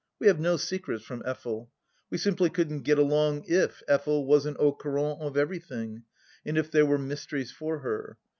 We 0.17 0.25
have 0.25 0.39
no 0.39 0.57
secrets 0.57 1.03
from 1.05 1.21
Effel. 1.27 1.67
We 2.09 2.17
simply 2.17 2.49
couldn't 2.49 2.79
get 2.81 2.97
along 2.97 3.43
if 3.45 3.83
Effel 3.87 4.25
wasn't 4.25 4.57
au 4.59 4.71
courant 4.73 5.21
of 5.21 5.37
everything 5.37 6.05
and 6.43 6.57
if 6.57 6.71
there 6.71 6.87
were 6.87 6.97
mysteries 6.97 7.51
for 7.51 7.77
her. 7.81 8.17